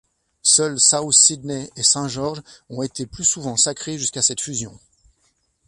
[0.41, 4.75] Seuls South Sydney et Saint George ont été plus souvent sacrés jusqu’à cette fusion.